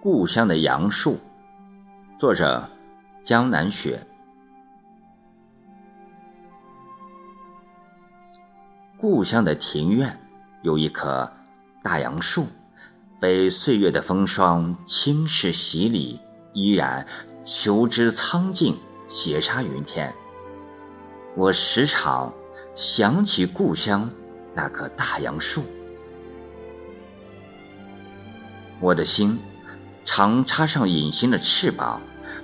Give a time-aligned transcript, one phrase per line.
[0.00, 1.18] 故乡的杨树，
[2.20, 2.70] 作者
[3.24, 4.00] 江南雪。
[8.96, 10.16] 故乡的庭院
[10.62, 11.28] 有一棵
[11.82, 12.46] 大杨树，
[13.20, 16.20] 被岁月的风霜侵蚀洗礼，
[16.58, 17.06] 依然
[17.44, 18.76] 秋枝苍劲，
[19.06, 20.12] 斜插云天。
[21.36, 22.34] 我时常
[22.74, 24.10] 想起故乡
[24.52, 25.62] 那棵大杨树，
[28.80, 29.38] 我的心。
[30.04, 32.00] 常插上隐形的翅膀，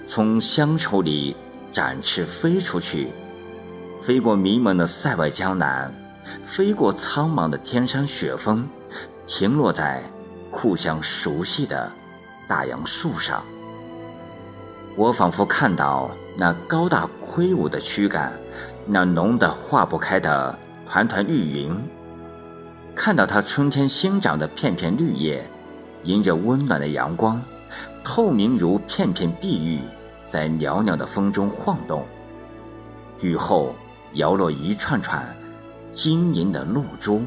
[0.07, 1.35] 从乡愁里
[1.73, 3.09] 展翅飞出去，
[4.03, 5.93] 飞过迷蒙的塞外江南，
[6.45, 8.69] 飞过苍茫的天山雪峰，
[9.27, 10.03] 停落在
[10.51, 11.91] 故乡熟悉的
[12.47, 13.43] 大杨树上。
[14.97, 18.33] 我仿佛看到那高大魁梧的躯干，
[18.87, 20.57] 那浓得化不开的
[20.89, 21.77] 团团绿云，
[22.95, 25.43] 看到它春天新长的片片绿叶，
[26.05, 27.43] 迎着温暖的阳光。
[28.05, 29.81] 透明如片片碧玉，
[30.29, 32.05] 在袅袅的风中晃动。
[33.21, 33.75] 雨后
[34.13, 35.25] 摇落一串串
[35.91, 37.23] 晶莹的露珠。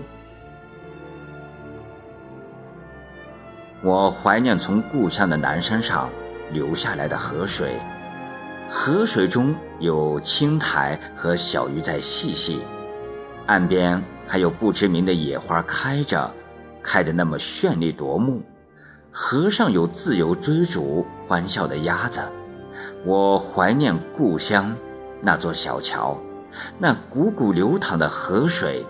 [3.81, 6.09] 我怀念从故乡的南山上
[6.51, 7.75] 流下来的河水，
[8.69, 12.59] 河水中有青苔和小鱼在嬉戏，
[13.45, 16.33] 岸边还有不知名的野花开着，
[16.81, 18.41] 开得那么绚丽夺目。
[19.11, 22.21] 河上有自由追逐欢笑的鸭子，
[23.03, 24.75] 我怀念故乡
[25.21, 26.17] 那座小桥，
[26.77, 28.85] 那汩汩流淌的河水，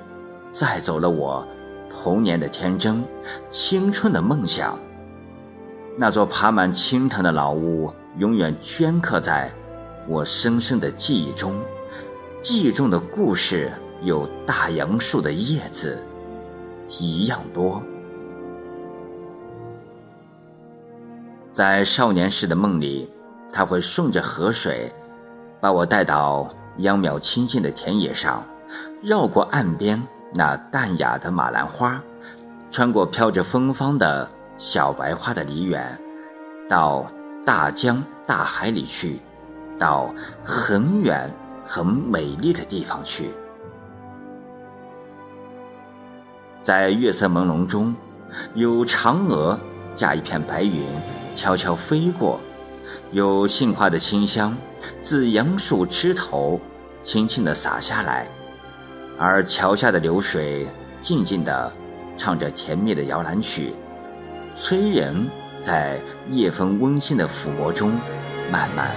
[0.52, 1.48] 载走了我
[1.90, 3.04] 童年的天真，
[3.50, 4.78] 青春的梦想。
[6.00, 9.52] 那座爬满青藤的老屋，永远镌刻在
[10.08, 11.60] 我深深的记忆中，
[12.40, 13.72] 记忆中的故事
[14.04, 16.06] 有大杨树的叶子
[16.88, 17.82] 一样多。
[21.52, 23.10] 在少年时的梦里，
[23.52, 24.94] 他会顺着河水，
[25.60, 26.48] 把我带到
[26.78, 28.44] 秧苗青青的田野上，
[29.02, 30.00] 绕过岸边
[30.32, 32.00] 那淡雅的马兰花，
[32.70, 35.86] 穿过飘着芬芳的小白花的梨园，
[36.68, 37.06] 到
[37.46, 39.20] 大江大海里去，
[39.78, 40.14] 到
[40.44, 41.32] 很远
[41.66, 43.30] 很美丽的地方去。
[46.64, 47.96] 在月色朦胧中，
[48.56, 49.58] 有嫦娥
[49.96, 50.86] 驾一片白云。
[51.36, 52.40] 悄悄飞过，
[53.12, 54.58] 有杏花的清香
[55.04, 56.60] 自杨树枝头
[57.04, 58.28] 轻轻地洒下来，
[59.20, 60.66] 而桥下的流水
[61.00, 61.72] 静静地
[62.18, 63.72] 唱着甜蜜的摇篮曲，
[64.58, 65.30] 催人
[65.62, 67.92] 在夜风温馨的抚摸中
[68.52, 68.92] 慢慢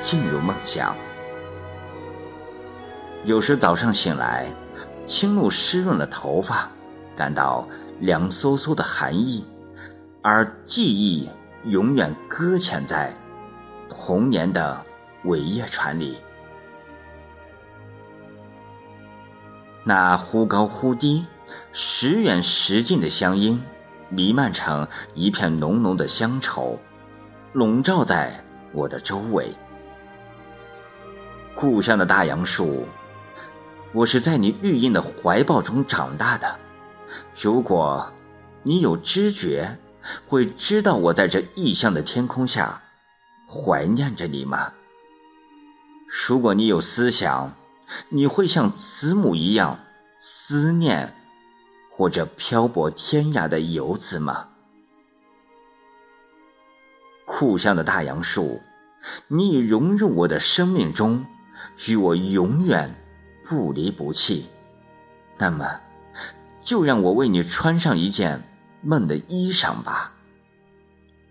[0.00, 0.94] 进入梦乡。
[3.24, 4.48] 有时早上醒来，
[5.06, 6.68] 轻露湿润了头发，
[7.14, 7.68] 感到
[8.00, 9.44] 凉飕飕的寒意，
[10.22, 11.28] 而记忆。
[11.66, 13.14] 永远搁浅在
[13.88, 14.84] 童年的
[15.22, 16.18] 苇叶船里，
[19.84, 21.24] 那忽高忽低、
[21.72, 23.62] 时远时近的乡音，
[24.12, 26.78] 弥漫成一片浓浓的乡愁，
[27.54, 28.38] 笼罩在
[28.70, 29.50] 我的周围。
[31.54, 32.86] 故乡的大杨树，
[33.92, 36.60] 我是在你绿荫的怀抱中长大的。
[37.40, 38.12] 如果
[38.62, 39.76] 你有知觉。
[40.26, 42.82] 会知道我在这异乡的天空下
[43.46, 44.72] 怀念着你吗？
[46.26, 47.54] 如果你有思想，
[48.08, 49.78] 你会像慈母一样
[50.18, 51.14] 思念
[51.92, 54.48] 或者漂泊天涯的游子吗？
[57.24, 58.60] 故乡的大杨树，
[59.28, 61.24] 你已融入我的生命中，
[61.86, 62.92] 与我永远
[63.44, 64.46] 不离不弃。
[65.38, 65.80] 那么，
[66.62, 68.42] 就让我为你穿上一件。
[68.84, 70.12] 梦的衣裳吧，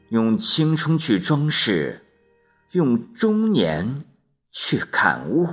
[0.08, 2.06] 用青春去装饰，
[2.72, 4.06] 用中年
[4.52, 5.50] 去感悟。